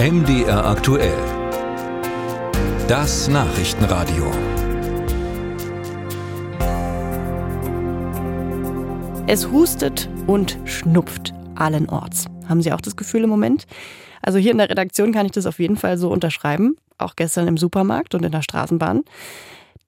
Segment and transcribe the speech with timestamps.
[0.00, 1.18] MDR aktuell.
[2.86, 4.30] Das Nachrichtenradio.
[9.26, 12.26] Es hustet und schnupft allenorts.
[12.48, 13.64] Haben Sie auch das Gefühl im Moment?
[14.22, 16.76] Also hier in der Redaktion kann ich das auf jeden Fall so unterschreiben.
[16.98, 19.02] Auch gestern im Supermarkt und in der Straßenbahn.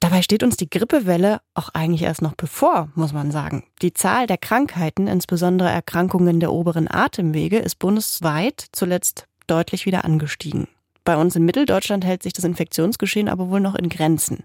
[0.00, 3.64] Dabei steht uns die Grippewelle auch eigentlich erst noch bevor, muss man sagen.
[3.82, 10.68] Die Zahl der Krankheiten, insbesondere Erkrankungen der oberen Atemwege, ist bundesweit zuletzt deutlich wieder angestiegen.
[11.04, 14.44] Bei uns in Mitteldeutschland hält sich das Infektionsgeschehen aber wohl noch in Grenzen.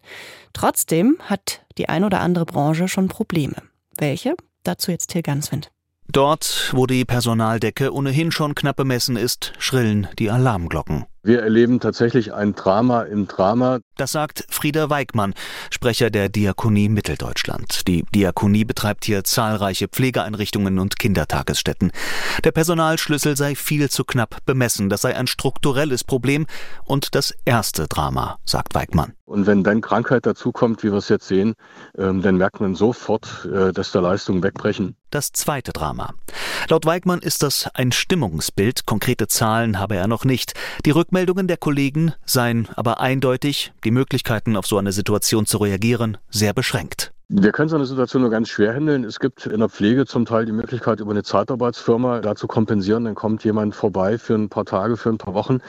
[0.54, 3.55] Trotzdem hat die ein oder andere Branche schon Probleme.
[3.98, 4.36] Welche?
[4.64, 5.72] Dazu jetzt Till Ganswind.
[6.08, 11.06] Dort, wo die Personaldecke ohnehin schon knapp bemessen ist, schrillen die Alarmglocken.
[11.26, 13.80] Wir erleben tatsächlich ein Drama im Drama.
[13.95, 15.34] Das sagt Frieder Weigmann,
[15.70, 17.88] Sprecher der Diakonie Mitteldeutschland.
[17.88, 21.94] Die Diakonie betreibt hier zahlreiche Pflegeeinrichtungen und Kindertagesstätten.
[22.44, 24.90] Der Personalschlüssel sei viel zu knapp bemessen.
[24.90, 26.45] Das sei ein strukturelles Problem
[26.84, 29.14] und das erste Drama, sagt Weigmann.
[29.34, 31.56] Und wenn dann Krankheit dazukommt, wie wir es jetzt sehen,
[31.98, 34.95] ähm, dann merkt man sofort, äh, dass da Leistungen wegbrechen.
[35.09, 36.14] Das zweite Drama.
[36.70, 38.86] Laut Weigmann ist das ein Stimmungsbild.
[38.86, 40.54] Konkrete Zahlen habe er noch nicht.
[40.86, 46.20] Die Rückmeldungen der Kollegen seien aber eindeutig, die Möglichkeiten auf so eine Situation zu reagieren
[46.30, 47.12] sehr beschränkt.
[47.30, 49.06] Wir können so eine Situation nur ganz schwer handeln.
[49.06, 53.06] Es gibt in der Pflege zum Teil die Möglichkeit, über eine Zeitarbeitsfirma da zu kompensieren.
[53.06, 55.60] Dann kommt jemand vorbei für ein paar Tage, für ein paar Wochen.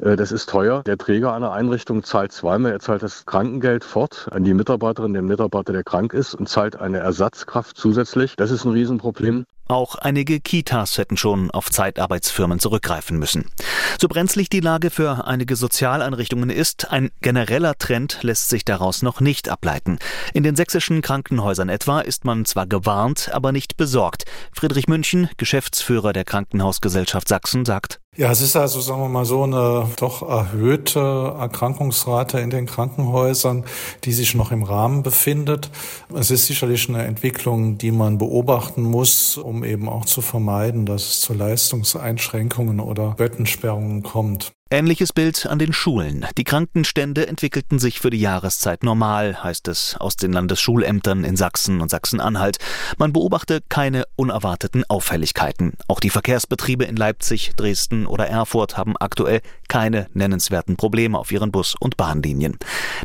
[0.00, 0.82] Äh, das ist teuer.
[0.82, 2.72] Der Träger einer Einrichtung zahlt zweimal.
[2.72, 6.76] Er zahlt das Krankengeld fort an die Mitarbeiterin, den Mitarbeiter, der krank ist und zahlt
[6.76, 8.34] eine Ersatzkraft zusätzlich.
[8.36, 9.44] Das ist ein Riesenproblem.
[9.66, 13.50] Auch einige Kitas hätten schon auf Zeitarbeitsfirmen zurückgreifen müssen.
[13.98, 19.20] So brenzlig die Lage für einige Sozialeinrichtungen ist, ein genereller Trend lässt sich daraus noch
[19.20, 19.98] nicht ableiten.
[20.34, 24.24] In den sächsischen Krankenhäusern etwa ist man zwar gewarnt, aber nicht besorgt.
[24.52, 29.42] Friedrich München, Geschäftsführer der Krankenhausgesellschaft Sachsen, sagt, ja, es ist also, sagen wir mal, so
[29.42, 33.64] eine doch erhöhte Erkrankungsrate in den Krankenhäusern,
[34.04, 35.70] die sich noch im Rahmen befindet.
[36.14, 41.02] Es ist sicherlich eine Entwicklung, die man beobachten muss, um eben auch zu vermeiden, dass
[41.02, 44.53] es zu Leistungseinschränkungen oder Bettensperrungen kommt.
[44.70, 46.26] Ähnliches Bild an den Schulen.
[46.36, 51.80] Die Krankenstände entwickelten sich für die Jahreszeit normal, heißt es aus den Landesschulämtern in Sachsen
[51.80, 52.56] und Sachsen-Anhalt.
[52.98, 55.74] Man beobachte keine unerwarteten Auffälligkeiten.
[55.86, 61.52] Auch die Verkehrsbetriebe in Leipzig, Dresden oder Erfurt haben aktuell keine nennenswerten Probleme auf ihren
[61.52, 62.58] Bus- und Bahnlinien.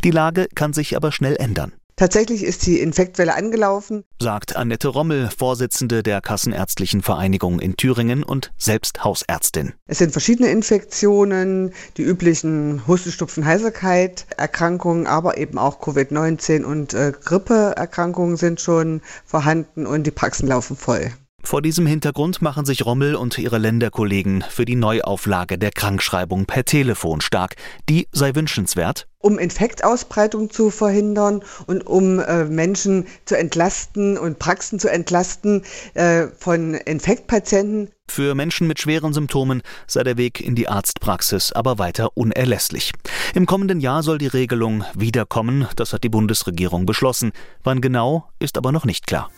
[0.04, 1.74] Die Lage kann sich aber schnell ändern.
[2.00, 8.54] Tatsächlich ist die Infektwelle angelaufen, sagt Annette Rommel, Vorsitzende der Kassenärztlichen Vereinigung in Thüringen und
[8.58, 9.74] selbst Hausärztin.
[9.86, 17.12] Es sind verschiedene Infektionen, die üblichen Hustenstupfen, Heiserkeit, Erkrankungen, aber eben auch Covid-19 und äh,
[17.12, 21.12] Grippeerkrankungen sind schon vorhanden und die Praxen laufen voll.
[21.44, 26.66] Vor diesem Hintergrund machen sich Rommel und ihre Länderkollegen für die Neuauflage der Krankschreibung per
[26.66, 27.56] Telefon stark.
[27.88, 34.80] Die sei wünschenswert, um Infektausbreitung zu verhindern und um äh, Menschen zu entlasten und Praxen
[34.80, 35.64] zu entlasten
[35.94, 37.90] äh, von Infektpatienten.
[38.10, 42.92] Für Menschen mit schweren Symptomen sei der Weg in die Arztpraxis aber weiter unerlässlich.
[43.36, 47.32] Im kommenden Jahr soll die Regelung wiederkommen, das hat die Bundesregierung beschlossen.
[47.64, 49.30] Wann genau, ist aber noch nicht klar.